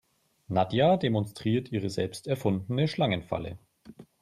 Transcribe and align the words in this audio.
Nadja 0.47 0.97
demonstriert 0.97 1.71
ihre 1.71 1.91
selbst 1.91 2.25
erfundene 2.25 2.87
Schlangenfalle. 2.87 3.59